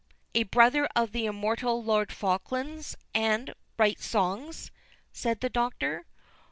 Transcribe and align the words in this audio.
"A 0.33 0.41
brother 0.45 0.89
of 0.95 1.11
the 1.11 1.27
immortal 1.27 1.83
Lord 1.83 2.11
Falkland's, 2.11 2.97
and 3.13 3.53
write 3.77 3.99
songs!" 4.01 4.71
said 5.13 5.41
the 5.41 5.49
Doctor. 5.49 6.07